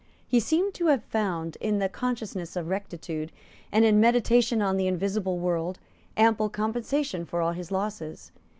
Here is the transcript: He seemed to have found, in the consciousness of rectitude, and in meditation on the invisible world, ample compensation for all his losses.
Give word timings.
He 0.27 0.39
seemed 0.39 0.73
to 0.73 0.87
have 0.87 1.03
found, 1.03 1.57
in 1.61 1.77
the 1.77 1.87
consciousness 1.87 2.55
of 2.55 2.69
rectitude, 2.69 3.31
and 3.71 3.85
in 3.85 3.99
meditation 3.99 4.59
on 4.59 4.77
the 4.77 4.87
invisible 4.87 5.37
world, 5.37 5.77
ample 6.17 6.49
compensation 6.49 7.23
for 7.23 7.39
all 7.39 7.51
his 7.51 7.69
losses. 7.71 8.31